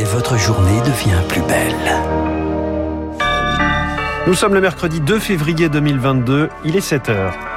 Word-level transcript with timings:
et 0.00 0.04
votre 0.04 0.38
journée 0.38 0.80
devient 0.80 1.20
plus 1.28 1.42
belle. 1.42 1.74
Nous 4.26 4.34
sommes 4.34 4.54
le 4.54 4.60
mercredi 4.62 5.00
2 5.00 5.18
février 5.18 5.68
2022, 5.68 6.48
il 6.64 6.76
est 6.76 6.80
7 6.80 7.10
heures. 7.10 7.49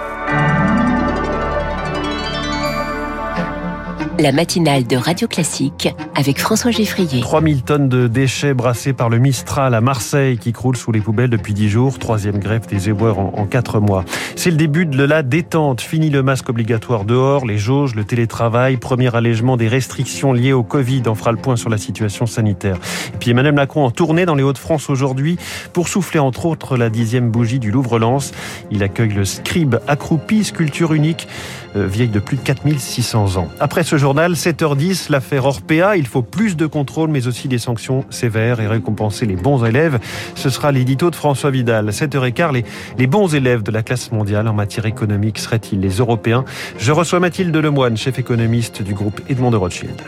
La 4.20 4.32
matinale 4.32 4.86
de 4.86 4.96
Radio 4.96 5.28
Classique 5.28 5.90
avec 6.16 6.40
François 6.40 6.72
Geffrier. 6.72 7.22
3000 7.22 7.64
tonnes 7.64 7.90
de 7.90 8.08
déchets 8.08 8.54
brassés 8.54 8.94
par 8.94 9.10
le 9.10 9.18
Mistral 9.18 9.74
à 9.74 9.82
Marseille 9.82 10.38
qui 10.38 10.54
croule 10.54 10.78
sous 10.78 10.92
les 10.92 11.02
poubelles 11.02 11.30
depuis 11.30 11.54
10 11.54 11.70
jours. 11.70 12.00
Troisième 12.00 12.38
grève 12.38 12.68
des 12.68 12.90
éboueurs 12.90 13.18
en, 13.18 13.46
4 13.46 13.80
mois. 13.80 14.06
C'est 14.36 14.52
le 14.52 14.58
début 14.58 14.86
de 14.86 15.04
la 15.04 15.24
détente. 15.24 15.82
Fini 15.82 16.10
le 16.10 16.22
masque 16.22 16.50
obligatoire 16.50 17.06
dehors, 17.06 17.46
les 17.46 17.58
jauges, 17.58 17.96
le 17.96 18.04
télétravail, 18.04 18.78
premier 18.78 19.16
allègement 19.16 19.58
des 19.58 19.68
restrictions 19.68 20.32
liées 20.32 20.54
au 20.54 20.64
Covid. 20.64 21.04
On 21.08 21.16
fera 21.16 21.32
le 21.32 21.38
point 21.38 21.56
sur 21.56 21.70
la 21.70 21.78
situation 21.78 22.26
sanitaire. 22.26 22.78
Et 23.14 23.18
puis 23.18 23.32
Emmanuel 23.32 23.54
Macron 23.54 23.84
en 23.84 23.92
tournée 23.92 24.26
dans 24.26 24.36
les 24.36 24.44
Hauts-de-France 24.44 24.90
aujourd'hui 24.90 25.38
pour 25.74 25.88
souffler 25.88 26.20
entre 26.20 26.46
autres 26.46 26.78
la 26.78 26.90
dixième 26.90 27.32
bougie 27.32 27.60
du 27.60 27.72
Louvre-Lens. 27.72 28.32
Il 28.70 28.84
accueille 28.84 29.14
le 29.14 29.26
Scribe 29.26 29.76
accroupi, 29.88 30.44
sculpture 30.44 30.94
unique, 30.94 31.28
euh, 31.76 31.88
vieille 31.88 32.10
de 32.10 32.20
plus 32.20 32.38
de 32.38 32.44
4600 32.44 33.38
ans. 33.38 33.48
Après 33.60 33.84
ce 33.84 33.98
journal, 34.14 34.34
7h10, 34.34 35.12
l'affaire 35.12 35.46
Orpea. 35.46 35.98
Il 35.98 36.06
faut 36.06 36.22
plus 36.22 36.56
de 36.56 36.68
contrôle, 36.68 37.10
mais 37.10 37.26
aussi 37.26 37.48
des 37.48 37.58
sanctions 37.58 38.06
sévères 38.12 38.60
et 38.60 38.68
récompenser 38.68 39.26
les 39.26 39.36
bons 39.36 39.66
élèves. 39.66 39.98
Ce 40.36 40.52
sera 40.52 40.72
l'édito 40.72 41.10
de 41.10 41.16
François 41.16 41.50
Vidal. 41.50 41.90
7h15, 41.90 42.54
les, 42.54 42.64
les 43.00 43.08
bons 43.08 43.34
élèves 43.34 43.64
de 43.64 43.72
la 43.72 43.82
classe 43.82 44.12
mondiale 44.12 44.48
en 44.48 44.54
matière 44.54 44.86
économique 44.86 45.40
seraient-ils 45.40 45.80
les 45.80 45.98
Européens? 45.98 46.46
Je 46.78 46.92
reçois 46.92 47.20
Mathilde 47.20 47.56
Lemoine, 47.56 47.98
chef 47.98 48.20
économiste 48.20 48.84
du 48.84 48.94
groupe 48.94 49.20
Edmond 49.30 49.50
de 49.50 49.58
Rothschild. 49.58 50.00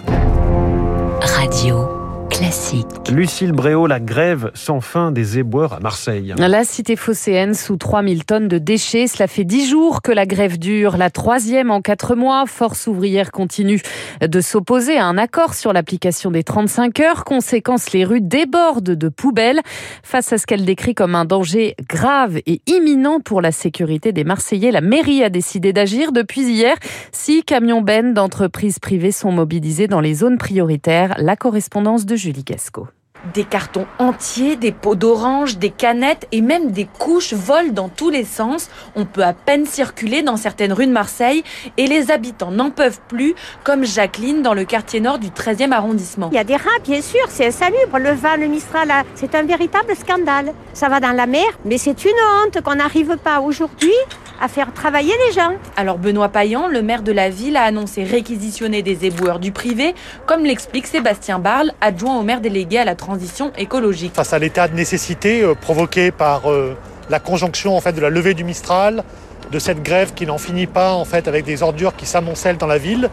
Radio. 1.21 2.04
Classique. 2.37 2.85
Lucille 3.09 3.53
Bréau, 3.53 3.87
la 3.87 4.01
grève 4.01 4.51
sans 4.55 4.81
fin 4.81 5.13
des 5.13 5.39
éboueurs 5.39 5.71
à 5.71 5.79
Marseille. 5.79 6.33
La 6.37 6.65
cité 6.65 6.97
phocéenne 6.97 7.53
sous 7.53 7.77
3000 7.77 8.25
tonnes 8.25 8.49
de 8.49 8.57
déchets. 8.57 9.07
Cela 9.07 9.27
fait 9.27 9.45
10 9.45 9.69
jours 9.69 10.01
que 10.01 10.11
la 10.11 10.25
grève 10.25 10.59
dure. 10.59 10.97
La 10.97 11.09
troisième 11.09 11.71
en 11.71 11.79
4 11.79 12.15
mois. 12.15 12.43
Force 12.45 12.87
ouvrière 12.87 13.31
continue 13.31 13.81
de 14.19 14.41
s'opposer 14.41 14.97
à 14.97 15.05
un 15.05 15.17
accord 15.17 15.53
sur 15.53 15.71
l'application 15.71 16.29
des 16.29 16.43
35 16.43 16.99
heures. 16.99 17.23
Conséquence, 17.23 17.93
les 17.93 18.03
rues 18.03 18.19
débordent 18.19 18.83
de 18.83 19.07
poubelles. 19.07 19.61
Face 20.03 20.33
à 20.33 20.37
ce 20.37 20.45
qu'elle 20.45 20.65
décrit 20.65 20.93
comme 20.93 21.15
un 21.15 21.23
danger 21.23 21.75
grave 21.87 22.39
et 22.45 22.59
imminent 22.67 23.21
pour 23.21 23.39
la 23.39 23.53
sécurité 23.53 24.11
des 24.11 24.25
Marseillais, 24.25 24.71
la 24.71 24.81
mairie 24.81 25.23
a 25.23 25.29
décidé 25.29 25.71
d'agir. 25.71 26.11
Depuis 26.11 26.41
hier, 26.41 26.75
six 27.13 27.43
camions 27.43 27.81
bennes 27.81 28.13
d'entreprises 28.13 28.79
privées 28.79 29.13
sont 29.13 29.31
mobilisés 29.31 29.87
dans 29.87 30.01
les 30.01 30.15
zones 30.15 30.37
prioritaires. 30.37 31.15
La 31.17 31.37
correspondance 31.37 32.05
de 32.05 32.24
Julie 32.25 32.43
Gasco. 32.43 32.87
Des 33.35 33.43
cartons 33.43 33.85
entiers, 33.99 34.55
des 34.55 34.71
pots 34.71 34.95
d'orange, 34.95 35.59
des 35.59 35.69
canettes 35.69 36.27
et 36.31 36.41
même 36.41 36.71
des 36.71 36.85
couches 36.85 37.33
volent 37.33 37.71
dans 37.71 37.87
tous 37.87 38.09
les 38.09 38.25
sens. 38.25 38.67
On 38.95 39.05
peut 39.05 39.23
à 39.23 39.33
peine 39.33 39.67
circuler 39.67 40.23
dans 40.23 40.35
certaines 40.35 40.73
rues 40.73 40.87
de 40.87 40.91
Marseille 40.91 41.43
et 41.77 41.85
les 41.85 42.09
habitants 42.09 42.49
n'en 42.49 42.71
peuvent 42.71 42.99
plus, 43.07 43.35
comme 43.63 43.85
Jacqueline 43.85 44.41
dans 44.41 44.55
le 44.55 44.65
quartier 44.65 45.01
nord 45.01 45.19
du 45.19 45.27
13e 45.27 45.71
arrondissement. 45.71 46.29
Il 46.31 46.35
y 46.35 46.39
a 46.39 46.43
des 46.43 46.55
rats, 46.55 46.79
bien 46.83 47.01
sûr, 47.01 47.25
c'est 47.29 47.45
insalubre. 47.45 47.99
Le 47.99 48.11
vin, 48.11 48.37
le 48.37 48.47
Mistral, 48.47 48.91
c'est 49.13 49.35
un 49.35 49.43
véritable 49.43 49.95
scandale. 49.95 50.53
Ça 50.73 50.89
va 50.89 50.99
dans 50.99 51.11
la 51.11 51.27
mer, 51.27 51.45
mais 51.63 51.77
c'est 51.77 52.05
une 52.05 52.11
honte 52.43 52.59
qu'on 52.63 52.75
n'arrive 52.75 53.17
pas 53.17 53.39
aujourd'hui 53.39 53.93
à 54.41 54.47
faire 54.47 54.73
travailler 54.73 55.13
les 55.27 55.33
gens. 55.33 55.53
Alors 55.75 55.97
Benoît 55.97 56.29
Payan, 56.29 56.67
le 56.67 56.81
maire 56.81 57.03
de 57.03 57.11
la 57.11 57.29
ville, 57.29 57.57
a 57.57 57.63
annoncé 57.63 58.03
réquisitionner 58.03 58.81
des 58.81 59.05
éboueurs 59.05 59.39
du 59.39 59.51
privé, 59.51 59.95
comme 60.25 60.43
l'explique 60.43 60.87
Sébastien 60.87 61.39
Barle, 61.39 61.71
adjoint 61.81 62.17
au 62.17 62.23
maire 62.23 62.41
délégué 62.41 62.77
à 62.77 62.85
la 62.85 62.95
transition 62.95 63.51
écologique. 63.57 64.13
Face 64.13 64.33
à 64.33 64.39
l'état 64.39 64.67
de 64.67 64.75
nécessité 64.75 65.41
euh, 65.41 65.55
provoqué 65.55 66.11
par 66.11 66.51
euh, 66.51 66.75
la 67.09 67.19
conjonction 67.19 67.75
en 67.75 67.81
fait 67.81 67.93
de 67.93 68.01
la 68.01 68.09
levée 68.09 68.33
du 68.33 68.43
Mistral, 68.43 69.03
de 69.51 69.59
cette 69.59 69.83
grève 69.83 70.13
qui 70.13 70.25
n'en 70.25 70.37
finit 70.37 70.67
pas 70.67 70.93
en 70.93 71.05
fait 71.05 71.27
avec 71.27 71.45
des 71.45 71.63
ordures 71.63 71.95
qui 71.95 72.05
s'amoncellent 72.05 72.57
dans 72.57 72.67
la 72.67 72.77
ville 72.77 73.09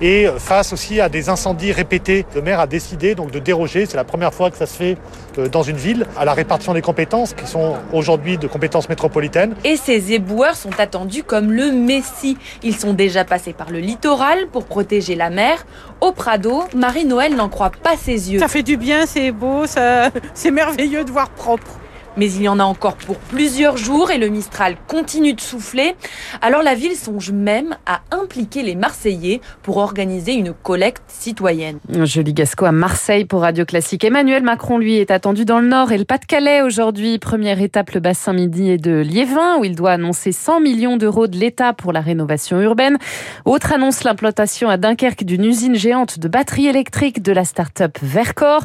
et 0.00 0.26
face 0.38 0.72
aussi 0.72 1.00
à 1.00 1.08
des 1.08 1.28
incendies 1.28 1.72
répétés. 1.72 2.26
Le 2.34 2.42
maire 2.42 2.60
a 2.60 2.66
décidé 2.66 3.14
donc 3.14 3.30
de 3.30 3.38
déroger, 3.38 3.86
c'est 3.86 3.96
la 3.96 4.04
première 4.04 4.34
fois 4.34 4.50
que 4.50 4.56
ça 4.56 4.66
se 4.66 4.74
fait 4.76 4.96
euh, 5.38 5.48
dans 5.48 5.62
une 5.62 5.76
ville, 5.76 6.06
à 6.16 6.24
la 6.24 6.34
répartition 6.34 6.74
des 6.74 6.82
compétences 6.82 7.34
qui 7.34 7.46
sont 7.46 7.74
aujourd'hui 7.92 8.38
de 8.38 8.46
compétences 8.46 8.88
métropolitaines. 8.88 9.54
Et 9.64 9.76
ces 9.76 10.12
éboueurs 10.12 10.56
sont 10.56 10.78
attendus 10.78 11.22
comme 11.22 11.52
le 11.52 11.70
Messie. 11.70 12.36
Ils 12.62 12.76
sont 12.76 12.92
déjà 12.92 13.24
passés 13.24 13.52
par 13.52 13.70
le 13.70 13.78
littoral 13.78 14.46
pour 14.52 14.64
protéger 14.64 15.14
la 15.14 15.30
mer. 15.30 15.64
Au 16.00 16.12
Prado, 16.12 16.64
Marie-Noël 16.74 17.34
n'en 17.36 17.48
croit 17.48 17.72
pas 17.82 17.96
ses 17.96 18.32
yeux. 18.32 18.40
Ça 18.40 18.48
fait 18.48 18.62
du 18.62 18.76
bien, 18.76 19.06
c'est 19.06 19.30
beau, 19.30 19.66
ça... 19.66 20.10
c'est 20.34 20.50
merveilleux 20.50 21.04
de 21.04 21.10
voir 21.10 21.30
propre. 21.30 21.78
Mais 22.16 22.30
il 22.30 22.42
y 22.42 22.48
en 22.48 22.60
a 22.60 22.64
encore 22.64 22.96
pour 22.96 23.16
plusieurs 23.16 23.76
jours 23.76 24.10
et 24.10 24.18
le 24.18 24.28
Mistral 24.28 24.76
continue 24.86 25.34
de 25.34 25.40
souffler. 25.40 25.94
Alors 26.42 26.62
la 26.62 26.74
ville 26.74 26.96
songe 26.96 27.32
même 27.32 27.76
à 27.86 28.00
impliquer 28.10 28.62
les 28.62 28.74
Marseillais 28.74 29.40
pour 29.62 29.78
organiser 29.78 30.32
une 30.34 30.52
collecte 30.52 31.02
citoyenne. 31.08 31.78
Julie 32.04 32.34
Gasco 32.34 32.64
à 32.64 32.72
Marseille 32.72 33.24
pour 33.24 33.40
Radio 33.42 33.64
Classique. 33.64 34.04
Emmanuel 34.04 34.42
Macron, 34.42 34.78
lui, 34.78 34.96
est 34.96 35.10
attendu 35.10 35.44
dans 35.44 35.60
le 35.60 35.66
Nord 35.66 35.92
et 35.92 35.98
le 35.98 36.04
Pas-de-Calais 36.04 36.62
aujourd'hui. 36.62 37.18
Première 37.18 37.60
étape, 37.60 37.90
le 37.92 38.00
bassin 38.00 38.32
midi 38.32 38.70
et 38.70 38.78
de 38.78 39.00
Liévin, 39.00 39.58
où 39.58 39.64
il 39.64 39.74
doit 39.74 39.92
annoncer 39.92 40.32
100 40.32 40.60
millions 40.60 40.96
d'euros 40.96 41.26
de 41.26 41.36
l'État 41.36 41.72
pour 41.72 41.92
la 41.92 42.00
rénovation 42.00 42.60
urbaine. 42.60 42.98
Autre 43.44 43.72
annonce, 43.72 44.04
l'implantation 44.04 44.68
à 44.68 44.76
Dunkerque 44.76 45.24
d'une 45.24 45.44
usine 45.44 45.74
géante 45.74 46.18
de 46.18 46.28
batteries 46.28 46.66
électriques 46.66 47.22
de 47.22 47.32
la 47.32 47.44
start-up 47.44 47.98
Vercor. 48.02 48.62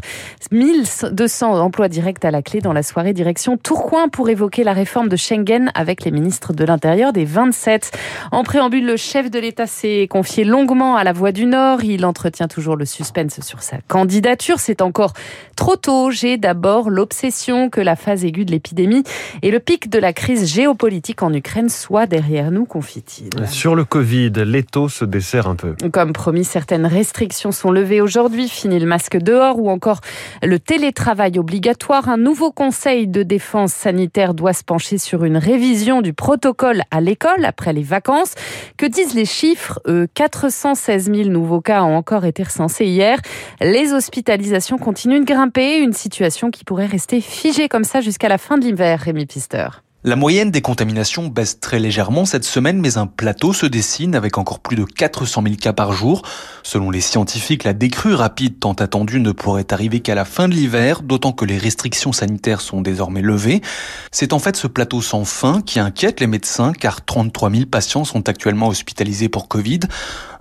1200 0.52 1.60
emplois 1.60 1.88
directs 1.88 2.24
à 2.26 2.32
la 2.32 2.42
clé 2.42 2.62
dans 2.62 2.74
la 2.74 2.84
soirée 2.84 3.14
direction 3.40 3.58
Tourcoing 3.58 4.10
pour 4.10 4.30
évoquer 4.30 4.66
la 4.66 4.74
réforme 4.74 5.08
de 5.08 5.16
Schengen 5.16 5.72
avec 5.74 6.04
les 6.04 6.12
ministres 6.12 6.52
de 6.52 6.66
l'Intérieur 6.66 7.14
des 7.14 7.24
27. 7.24 7.92
En 8.34 8.44
préambule, 8.44 8.86
le 8.86 8.98
chef 8.98 9.32
de 9.32 9.40
l'État 9.40 9.66
s'est 9.66 10.08
confié 10.10 10.44
longuement 10.44 10.98
à 10.98 11.06
la 11.06 11.14
Voix 11.14 11.32
du 11.32 11.46
Nord. 11.46 11.82
Il 11.82 12.06
entretient 12.06 12.50
toujours 12.50 12.76
le 12.76 12.84
suspense 12.84 13.40
sur 13.40 13.62
sa 13.62 13.78
candidature. 13.88 14.60
C'est 14.60 14.82
encore 14.82 15.14
trop 15.56 15.78
tôt. 15.78 16.12
J'ai 16.12 16.36
d'abord 16.36 16.90
l'obsession 16.90 17.70
que 17.70 17.80
la 17.80 17.96
phase 17.96 18.26
aiguë 18.26 18.44
de 18.44 18.52
l'épidémie 18.52 19.04
et 19.42 19.52
le 19.52 19.60
pic 19.60 19.90
de 19.90 20.00
la 20.00 20.12
crise 20.12 20.46
géopolitique 20.54 21.24
en 21.24 21.34
Ukraine 21.34 21.70
soient 21.70 22.08
derrière 22.08 22.52
nous, 22.52 22.66
confie-t-il. 22.66 23.48
Sur 23.48 23.76
le 23.76 23.86
Covid, 23.86 24.32
l'étau 24.46 24.90
se 24.90 25.06
dessert 25.06 25.48
un 25.48 25.56
peu. 25.56 25.76
Comme 25.94 26.12
promis, 26.12 26.44
certaines 26.44 26.86
restrictions 26.86 27.54
sont 27.54 27.72
levées 27.72 28.02
aujourd'hui. 28.02 28.50
Fini 28.50 28.80
le 28.80 28.86
masque 28.86 29.18
dehors 29.18 29.60
ou 29.60 29.70
encore 29.70 30.02
le 30.44 30.60
télétravail 30.60 31.40
obligatoire. 31.40 32.10
Un 32.10 32.18
nouveau 32.18 32.52
conseil 32.52 33.08
de 33.08 33.29
défense 33.30 33.72
sanitaire 33.72 34.34
doit 34.34 34.52
se 34.52 34.66
pencher 34.66 34.98
sur 34.98 35.24
une 35.24 35.38
révision 35.38 36.02
du 36.02 36.12
protocole 36.12 36.82
à 36.92 37.00
l'école 37.00 37.46
après 37.46 37.72
les 37.72 37.84
vacances. 37.84 38.34
Que 38.76 38.86
disent 38.86 39.14
les 39.14 39.24
chiffres 39.24 39.80
416 40.16 41.06
000 41.14 41.30
nouveaux 41.30 41.62
cas 41.62 41.84
ont 41.84 41.96
encore 41.96 42.26
été 42.26 42.44
recensés 42.44 42.86
hier. 42.86 43.20
Les 43.62 43.94
hospitalisations 43.94 44.78
continuent 44.78 45.22
de 45.22 45.26
grimper, 45.26 45.78
une 45.78 45.94
situation 45.94 46.52
qui 46.52 46.66
pourrait 46.66 46.88
rester 46.88 47.22
figée 47.22 47.70
comme 47.70 47.86
ça 47.86 48.02
jusqu'à 48.02 48.28
la 48.28 48.38
fin 48.38 48.58
de 48.58 48.66
l'hiver, 48.66 49.00
Rémi 49.00 49.26
Pister. 49.26 49.70
La 50.06 50.16
moyenne 50.16 50.50
des 50.50 50.62
contaminations 50.62 51.28
baisse 51.28 51.60
très 51.60 51.78
légèrement 51.78 52.24
cette 52.24 52.46
semaine, 52.46 52.80
mais 52.80 52.98
un 52.98 53.06
plateau 53.06 53.52
se 53.52 53.66
dessine 53.66 54.16
avec 54.16 54.38
encore 54.38 54.62
plus 54.62 54.78
de 54.78 54.86
400 54.86 55.44
000 55.44 55.56
cas 55.58 55.74
par 55.74 55.92
jour. 55.92 56.22
Selon 56.64 56.90
les 56.90 57.02
scientifiques, 57.02 57.66
la 57.66 57.74
décrue 57.74 58.14
rapide 58.14 58.62
tant 58.62 58.72
attendue 58.72 59.20
ne 59.20 59.34
pourrait 59.34 59.74
arriver 59.74 60.00
qu'à 60.00 60.16
la 60.16 60.24
fin 60.24 60.48
de 60.48 60.54
l'hiver, 60.54 61.02
d'autant 61.02 61.34
que 61.34 61.44
les 61.44 61.58
restrictions 61.58 62.14
sanitaires 62.14 62.62
sont 62.62 62.80
désormais 62.80 63.22
levées. 63.22 63.62
C'est 64.10 64.32
en 64.32 64.40
fait 64.40 64.56
ce 64.56 64.68
plateau 64.68 65.02
sans 65.02 65.26
fin 65.26 65.62
qui 65.62 65.82
inquiète 65.82 66.22
les 66.22 66.28
médecins, 66.28 66.72
car 66.72 67.04
33 67.04 67.52
000 67.52 67.66
patients 67.66 68.06
sont 68.06 68.30
actuellement 68.30 68.70
hospitalisés 68.70 69.28
pour 69.28 69.50
Covid. 69.50 69.82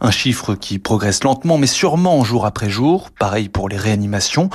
Un 0.00 0.12
chiffre 0.12 0.54
qui 0.54 0.78
progresse 0.78 1.24
lentement 1.24 1.58
mais 1.58 1.66
sûrement 1.66 2.22
jour 2.22 2.46
après 2.46 2.70
jour, 2.70 3.10
pareil 3.18 3.48
pour 3.48 3.68
les 3.68 3.76
réanimations. 3.76 4.50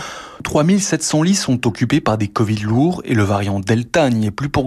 3700 0.46 1.24
lits 1.24 1.36
sont 1.36 1.68
occupés 1.68 2.00
par 2.00 2.18
des 2.18 2.30
Covid 2.30 2.60
lourds 2.60 3.02
et 3.04 3.14
le 3.14 3.24
variant 3.24 3.60
Delta 3.60 4.10
n'y 4.10 4.28
est 4.28 4.32
plus 4.32 4.50
pour 4.50 4.66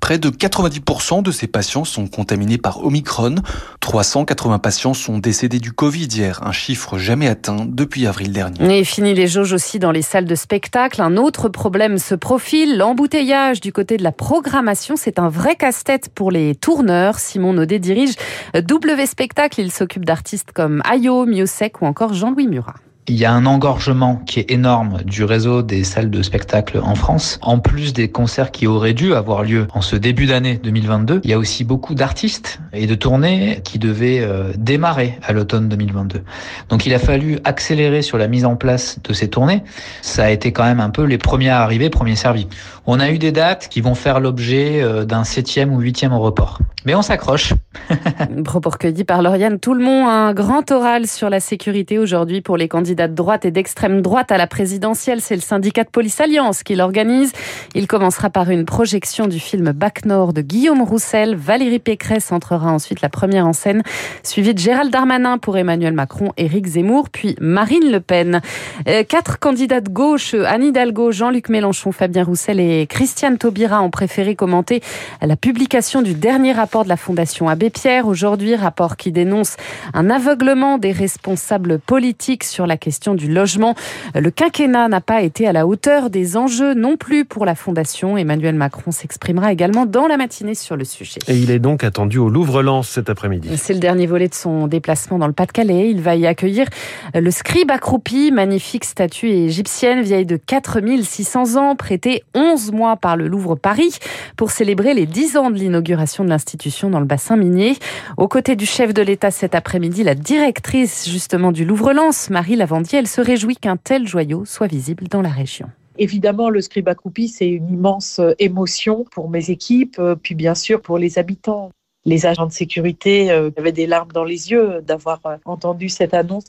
Près 0.00 0.18
de 0.18 0.30
90% 0.30 1.22
de 1.22 1.30
ces 1.30 1.46
patients 1.46 1.84
sont 1.84 2.06
contaminés 2.06 2.58
par 2.58 2.84
Omicron. 2.84 3.36
380 3.80 4.58
patients 4.58 4.94
sont 4.94 5.18
décédés 5.18 5.58
du 5.58 5.72
Covid 5.72 6.06
hier, 6.06 6.40
un 6.44 6.52
chiffre 6.52 6.98
jamais 6.98 7.28
atteint 7.28 7.66
depuis 7.66 8.06
avril 8.06 8.32
dernier. 8.32 8.78
Et 8.78 8.84
fini 8.84 9.14
les 9.14 9.26
jauges 9.26 9.52
aussi 9.52 9.78
dans 9.78 9.90
les 9.90 10.02
salles 10.02 10.24
de 10.24 10.34
spectacle. 10.34 11.02
Un 11.02 11.16
autre 11.16 11.48
problème 11.48 11.98
se 11.98 12.14
profile, 12.14 12.76
l'embouteillage 12.78 13.60
du 13.60 13.72
côté 13.72 13.96
de 13.96 14.02
la 14.02 14.12
programmation. 14.12 14.96
C'est 14.96 15.18
un 15.18 15.28
vrai 15.28 15.56
casse-tête 15.56 16.08
pour 16.14 16.30
les 16.30 16.54
tourneurs. 16.54 17.18
Simon 17.18 17.52
Naudet 17.52 17.78
dirige 17.78 18.14
W 18.54 19.06
Spectacle. 19.06 19.60
Il 19.60 19.72
s'occupe 19.72 20.04
d'artistes 20.04 20.52
comme 20.52 20.82
Ayo, 20.84 21.26
Miosek 21.26 21.82
ou 21.82 21.86
encore 21.86 22.14
Jean-Louis 22.14 22.46
Murat. 22.46 22.74
Il 23.08 23.14
y 23.14 23.24
a 23.24 23.32
un 23.32 23.46
engorgement 23.46 24.16
qui 24.26 24.40
est 24.40 24.50
énorme 24.50 24.98
du 25.04 25.22
réseau 25.22 25.62
des 25.62 25.84
salles 25.84 26.10
de 26.10 26.22
spectacle 26.22 26.80
en 26.82 26.96
France. 26.96 27.38
En 27.40 27.60
plus 27.60 27.92
des 27.92 28.08
concerts 28.08 28.50
qui 28.50 28.66
auraient 28.66 28.94
dû 28.94 29.14
avoir 29.14 29.44
lieu 29.44 29.68
en 29.74 29.80
ce 29.80 29.94
début 29.94 30.26
d'année 30.26 30.58
2022, 30.60 31.20
il 31.22 31.30
y 31.30 31.32
a 31.32 31.38
aussi 31.38 31.62
beaucoup 31.62 31.94
d'artistes 31.94 32.58
et 32.72 32.88
de 32.88 32.94
tournées 32.96 33.60
qui 33.62 33.78
devaient 33.78 34.18
euh, 34.22 34.52
démarrer 34.58 35.20
à 35.22 35.32
l'automne 35.32 35.68
2022. 35.68 36.22
Donc 36.68 36.84
il 36.84 36.94
a 36.94 36.98
fallu 36.98 37.38
accélérer 37.44 38.02
sur 38.02 38.18
la 38.18 38.26
mise 38.26 38.44
en 38.44 38.56
place 38.56 38.98
de 39.04 39.12
ces 39.12 39.28
tournées. 39.28 39.62
Ça 40.02 40.24
a 40.24 40.30
été 40.30 40.52
quand 40.52 40.64
même 40.64 40.80
un 40.80 40.90
peu 40.90 41.04
les 41.04 41.18
premiers 41.18 41.50
à 41.50 41.62
arriver, 41.62 41.90
premiers 41.90 42.16
servis. 42.16 42.48
On 42.86 42.98
a 42.98 43.10
eu 43.12 43.18
des 43.18 43.30
dates 43.30 43.68
qui 43.68 43.82
vont 43.82 43.94
faire 43.94 44.18
l'objet 44.18 44.82
euh, 44.82 45.04
d'un 45.04 45.22
septième 45.22 45.72
ou 45.72 45.78
huitième 45.78 46.12
report. 46.12 46.58
Mais 46.84 46.94
on 46.94 47.02
s'accroche. 47.02 47.52
Propos 48.44 48.70
par 49.06 49.22
Lauriane 49.22 49.58
Toulmont, 49.58 50.08
un 50.08 50.32
grand 50.34 50.70
oral 50.70 51.06
sur 51.06 51.30
la 51.30 51.40
sécurité 51.40 51.98
aujourd'hui 51.98 52.40
pour 52.40 52.56
les 52.56 52.68
candidats 52.68 52.95
de 52.96 53.14
droite 53.14 53.44
et 53.44 53.50
d'extrême 53.50 54.00
droite 54.02 54.32
à 54.32 54.38
la 54.38 54.46
présidentielle. 54.46 55.20
C'est 55.20 55.34
le 55.34 55.40
syndicat 55.40 55.84
de 55.84 55.90
police 55.90 56.20
Alliance 56.20 56.62
qui 56.62 56.74
l'organise. 56.74 57.32
Il 57.74 57.86
commencera 57.86 58.30
par 58.30 58.50
une 58.50 58.64
projection 58.64 59.26
du 59.26 59.38
film 59.38 59.72
Bac 59.72 60.04
Nord 60.04 60.32
de 60.32 60.40
Guillaume 60.40 60.82
Roussel. 60.82 61.36
Valérie 61.36 61.78
Pécresse 61.78 62.32
entrera 62.32 62.72
ensuite 62.72 63.02
la 63.02 63.08
première 63.08 63.46
en 63.46 63.52
scène, 63.52 63.82
suivie 64.22 64.54
de 64.54 64.58
Gérald 64.58 64.90
Darmanin 64.90 65.38
pour 65.38 65.56
Emmanuel 65.58 65.92
Macron, 65.92 66.32
Éric 66.36 66.66
Zemmour, 66.66 67.10
puis 67.10 67.36
Marine 67.40 67.90
Le 67.90 68.00
Pen. 68.00 68.40
Euh, 68.88 69.04
quatre 69.04 69.38
candidats 69.38 69.80
de 69.80 69.90
gauche, 69.90 70.34
Anne 70.34 70.64
Hidalgo, 70.64 71.12
Jean-Luc 71.12 71.48
Mélenchon, 71.48 71.92
Fabien 71.92 72.24
Roussel 72.24 72.60
et 72.60 72.86
Christiane 72.86 73.38
Taubira 73.38 73.82
ont 73.82 73.90
préféré 73.90 74.34
commenter 74.34 74.82
la 75.20 75.36
publication 75.36 76.02
du 76.02 76.14
dernier 76.14 76.52
rapport 76.52 76.84
de 76.84 76.88
la 76.88 76.96
Fondation 76.96 77.48
Abbé 77.48 77.70
Pierre 77.70 78.06
aujourd'hui, 78.06 78.54
rapport 78.54 78.96
qui 78.96 79.12
dénonce 79.12 79.56
un 79.94 80.10
aveuglement 80.10 80.78
des 80.78 80.92
responsables 80.92 81.78
politiques 81.78 82.44
sur 82.44 82.66
la 82.66 82.76
question 82.86 83.16
du 83.16 83.26
logement. 83.26 83.74
Le 84.14 84.30
quinquennat 84.30 84.86
n'a 84.86 85.00
pas 85.00 85.22
été 85.22 85.48
à 85.48 85.52
la 85.52 85.66
hauteur 85.66 86.08
des 86.08 86.36
enjeux 86.36 86.72
non 86.72 86.96
plus 86.96 87.24
pour 87.24 87.44
la 87.44 87.56
Fondation. 87.56 88.16
Emmanuel 88.16 88.54
Macron 88.54 88.92
s'exprimera 88.92 89.50
également 89.50 89.86
dans 89.86 90.06
la 90.06 90.16
matinée 90.16 90.54
sur 90.54 90.76
le 90.76 90.84
sujet. 90.84 91.18
Et 91.26 91.36
il 91.36 91.50
est 91.50 91.58
donc 91.58 91.82
attendu 91.82 92.18
au 92.18 92.28
Louvre-Lens 92.28 92.88
cet 92.88 93.10
après-midi. 93.10 93.48
C'est 93.56 93.72
le 93.72 93.80
dernier 93.80 94.06
volet 94.06 94.28
de 94.28 94.34
son 94.34 94.68
déplacement 94.68 95.18
dans 95.18 95.26
le 95.26 95.32
Pas-de-Calais. 95.32 95.90
Il 95.90 96.00
va 96.00 96.14
y 96.14 96.28
accueillir 96.28 96.68
le 97.12 97.28
scribe 97.32 97.72
accroupi, 97.72 98.30
magnifique 98.30 98.84
statue 98.84 99.30
égyptienne 99.30 100.02
vieille 100.02 100.24
de 100.24 100.36
4600 100.36 101.56
ans, 101.56 101.74
prêtée 101.74 102.22
11 102.36 102.70
mois 102.70 102.94
par 102.94 103.16
le 103.16 103.26
Louvre 103.26 103.56
Paris 103.56 103.98
pour 104.36 104.52
célébrer 104.52 104.94
les 104.94 105.06
10 105.06 105.38
ans 105.38 105.50
de 105.50 105.56
l'inauguration 105.56 106.22
de 106.22 106.28
l'institution 106.28 106.88
dans 106.88 107.00
le 107.00 107.06
bassin 107.06 107.36
minier. 107.36 107.76
Aux 108.16 108.28
côtés 108.28 108.54
du 108.54 108.64
chef 108.64 108.94
de 108.94 109.02
l'État 109.02 109.32
cet 109.32 109.56
après-midi, 109.56 110.04
la 110.04 110.14
directrice 110.14 111.08
justement 111.08 111.50
du 111.50 111.64
Louvre-Lens, 111.64 112.30
Marie 112.30 112.54
Elle 112.92 113.08
se 113.08 113.20
réjouit 113.20 113.56
qu'un 113.56 113.76
tel 113.76 114.06
joyau 114.06 114.44
soit 114.44 114.66
visible 114.66 115.08
dans 115.08 115.22
la 115.22 115.30
région. 115.30 115.68
Évidemment, 115.98 116.50
le 116.50 116.60
scribe 116.60 116.88
accroupi, 116.88 117.28
c'est 117.28 117.48
une 117.48 117.70
immense 117.70 118.20
émotion 118.38 119.04
pour 119.12 119.30
mes 119.30 119.50
équipes, 119.50 119.98
euh, 119.98 120.14
puis 120.14 120.34
bien 120.34 120.54
sûr 120.54 120.82
pour 120.82 120.98
les 120.98 121.18
habitants 121.18 121.70
les 122.06 122.24
agents 122.24 122.46
de 122.46 122.52
sécurité 122.52 123.30
euh, 123.30 123.50
avaient 123.58 123.72
des 123.72 123.86
larmes 123.86 124.12
dans 124.12 124.24
les 124.24 124.50
yeux 124.50 124.80
d'avoir 124.80 125.20
euh, 125.26 125.36
entendu 125.44 125.88
cette 125.90 126.14
annonce. 126.14 126.44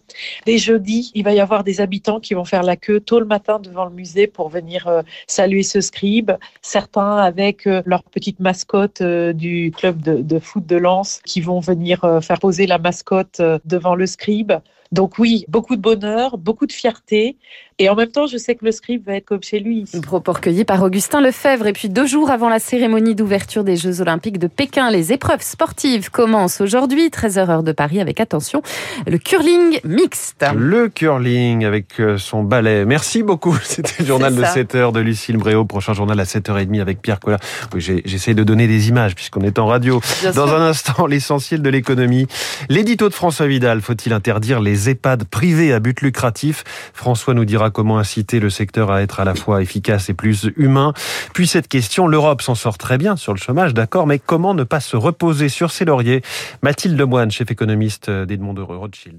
Dès 0.46 0.58
jeudi, 0.58 1.12
il 1.16 1.24
va 1.24 1.34
y 1.34 1.40
avoir 1.40 1.64
des 1.64 1.82
habitants 1.82 2.20
qui 2.20 2.36
vont 2.36 2.46
faire 2.46 2.64
la 2.64 2.78
queue 2.78 3.00
tôt 3.00 3.20
le 3.20 3.26
matin 3.26 3.60
devant 3.60 3.86
le 3.86 3.92
musée 3.92 4.28
pour 4.28 4.50
venir 4.50 4.88
euh, 4.88 5.02
saluer 5.26 5.64
ce 5.64 5.82
scribe. 5.82 6.32
Certains 6.62 7.18
avec 7.18 7.66
leur 7.66 8.04
petite 8.04 8.40
mascotte 8.40 9.02
du 9.02 9.72
club 9.76 10.02
de 10.02 10.40
foot 10.40 10.66
de 10.68 10.76
Lens 10.76 11.22
qui 11.26 11.42
vont 11.42 11.60
venir 11.60 12.02
faire 12.22 12.40
poser 12.40 12.68
la 12.68 12.78
mascotte 12.78 13.42
devant 13.66 13.96
le 13.96 14.06
scribe. 14.06 14.54
Donc 14.92 15.20
oui, 15.20 15.46
beaucoup 15.48 15.76
de 15.76 15.82
bonheur, 15.82 16.38
beaucoup 16.38 16.66
de 16.66 16.72
fierté. 16.72 17.38
Et 17.80 17.90
en 17.90 17.96
même 17.96 18.10
temps, 18.10 18.26
je 18.26 18.38
sais 18.38 18.56
que 18.56 18.66
le 18.66 18.72
scribe 18.72 19.06
va 19.06 19.14
être 19.14 19.26
comme 19.26 19.44
chez 19.44 19.60
lui. 19.60 19.86
Propos 20.02 20.34
recueillis 20.34 20.66
par 20.66 20.82
Augustin 20.82 21.22
Lefebvre. 21.22 21.68
Et 21.68 21.74
puis 21.74 21.90
deux 21.90 22.08
jours 22.08 22.32
avant 22.32 22.50
la 22.50 22.58
cérémonie 22.58 23.14
d'ouverture 23.14 23.64
des 23.64 23.76
Jeux 23.76 24.02
Olympiques 24.02 24.40
de 24.40 24.48
Pékin, 24.48 24.90
les 24.90 25.14
épreuves 25.14 25.44
sportives 25.44 26.10
commencent 26.10 26.60
aujourd'hui, 26.60 27.10
13h 27.10 27.52
heure 27.52 27.62
de 27.62 27.72
Paris, 27.72 28.02
avec 28.02 28.20
attention, 28.20 28.64
le 29.06 29.20
curling 29.20 29.80
mixte. 29.84 30.44
Le 30.56 30.90
curling 30.90 31.66
avec 31.66 32.00
euh, 32.00 32.18
son 32.18 32.42
ballet. 32.42 32.84
Merci 32.84 33.22
beaucoup. 33.22 33.56
C'était 33.64 33.94
le 34.00 34.06
journal 34.06 34.36
de 34.36 34.42
7h 34.42 34.92
de 34.92 35.00
Lucille 35.00 35.38
Bréau. 35.38 35.64
Prochain 35.66 35.94
journal 35.94 36.20
à 36.20 36.24
7h30 36.24 36.82
avec 36.82 37.00
Pierre 37.04 37.20
Collard. 37.20 37.42
Oui, 37.76 38.02
j'essaie 38.06 38.34
de 38.34 38.44
donner 38.44 38.66
des 38.66 38.90
images 38.90 39.14
puisqu'on 39.14 39.42
est 39.42 39.60
en 39.60 39.68
radio. 39.68 40.02
Dans 40.34 40.52
un 40.52 40.62
instant, 40.62 41.06
l'essentiel 41.08 41.62
de 41.62 41.70
l'économie. 41.70 42.26
L'édito 42.70 43.08
de 43.08 43.14
François 43.14 43.46
Vidal. 43.46 43.82
Faut-il 43.82 44.14
interdire 44.14 44.62
les 44.62 44.90
EHPAD 44.90 45.26
privés 45.26 45.74
à 45.74 45.80
but 45.80 46.02
lucratif? 46.02 46.64
François 46.96 47.36
nous 47.36 47.46
dira 47.46 47.67
comment 47.70 48.00
inciter 48.00 48.40
le 48.40 48.50
secteur 48.50 48.92
à 48.92 49.02
être 49.02 49.20
à 49.20 49.26
la 49.26 49.36
fois 49.36 49.62
efficace 49.62 50.10
et 50.10 50.14
plus 50.14 50.50
humain. 50.56 50.94
Puis 51.34 51.48
cette 51.48 51.68
question, 51.68 52.08
l'Europe 52.08 52.42
s'en 52.42 52.56
sort 52.56 52.78
très 52.78 52.98
bien 52.98 53.16
sur 53.16 53.34
le 53.34 53.40
chômage, 53.40 53.74
d'accord, 53.74 54.08
mais 54.08 54.20
comment 54.20 54.54
ne 54.54 54.64
pas 54.64 54.80
se 54.80 54.96
reposer 54.96 55.50
sur 55.50 55.72
ses 55.72 55.86
lauriers? 55.86 56.22
Mathilde 56.62 57.02
Moine, 57.02 57.32
chef 57.32 57.52
économiste 57.52 58.10
d'Edmond 58.10 58.54
de 58.54 58.62
Rothschild. 58.62 59.18